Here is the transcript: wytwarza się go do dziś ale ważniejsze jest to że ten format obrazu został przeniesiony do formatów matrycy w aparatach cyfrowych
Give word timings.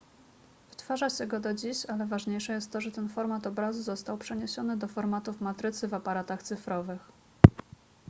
wytwarza 0.71 1.09
się 1.09 1.27
go 1.27 1.39
do 1.39 1.53
dziś 1.53 1.85
ale 1.85 2.05
ważniejsze 2.05 2.53
jest 2.53 2.71
to 2.71 2.81
że 2.81 2.91
ten 2.91 3.09
format 3.09 3.47
obrazu 3.47 3.83
został 3.83 4.17
przeniesiony 4.17 4.77
do 4.77 4.87
formatów 4.87 5.41
matrycy 5.41 5.87
w 5.87 5.93
aparatach 5.93 6.43
cyfrowych 6.43 7.11